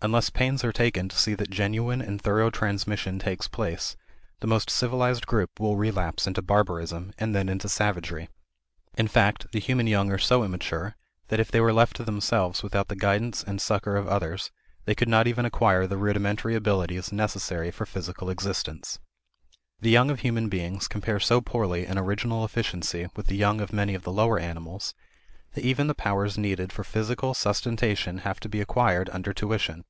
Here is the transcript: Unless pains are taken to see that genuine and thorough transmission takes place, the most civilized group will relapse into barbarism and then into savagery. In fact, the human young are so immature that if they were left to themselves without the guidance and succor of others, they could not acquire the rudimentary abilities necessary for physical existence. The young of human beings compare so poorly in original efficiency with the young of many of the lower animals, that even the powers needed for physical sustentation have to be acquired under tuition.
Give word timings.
Unless 0.00 0.30
pains 0.30 0.62
are 0.62 0.70
taken 0.72 1.08
to 1.08 1.16
see 1.18 1.34
that 1.34 1.50
genuine 1.50 2.00
and 2.00 2.22
thorough 2.22 2.50
transmission 2.50 3.18
takes 3.18 3.48
place, 3.48 3.96
the 4.38 4.46
most 4.46 4.70
civilized 4.70 5.26
group 5.26 5.58
will 5.58 5.76
relapse 5.76 6.24
into 6.24 6.40
barbarism 6.40 7.12
and 7.18 7.34
then 7.34 7.48
into 7.48 7.68
savagery. 7.68 8.28
In 8.96 9.08
fact, 9.08 9.50
the 9.50 9.58
human 9.58 9.88
young 9.88 10.12
are 10.12 10.16
so 10.18 10.44
immature 10.44 10.94
that 11.26 11.40
if 11.40 11.50
they 11.50 11.60
were 11.60 11.72
left 11.72 11.96
to 11.96 12.04
themselves 12.04 12.62
without 12.62 12.86
the 12.86 12.94
guidance 12.94 13.42
and 13.42 13.60
succor 13.60 13.96
of 13.96 14.06
others, 14.06 14.52
they 14.84 14.94
could 14.94 15.08
not 15.08 15.26
acquire 15.26 15.84
the 15.88 15.96
rudimentary 15.96 16.54
abilities 16.54 17.10
necessary 17.10 17.72
for 17.72 17.84
physical 17.84 18.30
existence. 18.30 19.00
The 19.80 19.90
young 19.90 20.12
of 20.12 20.20
human 20.20 20.48
beings 20.48 20.86
compare 20.86 21.18
so 21.18 21.40
poorly 21.40 21.86
in 21.86 21.98
original 21.98 22.44
efficiency 22.44 23.08
with 23.16 23.26
the 23.26 23.36
young 23.36 23.60
of 23.60 23.72
many 23.72 23.94
of 23.96 24.04
the 24.04 24.12
lower 24.12 24.38
animals, 24.38 24.94
that 25.54 25.64
even 25.64 25.86
the 25.86 25.94
powers 25.94 26.36
needed 26.36 26.70
for 26.70 26.84
physical 26.84 27.32
sustentation 27.32 28.18
have 28.18 28.38
to 28.38 28.50
be 28.50 28.60
acquired 28.60 29.08
under 29.14 29.32
tuition. 29.32 29.82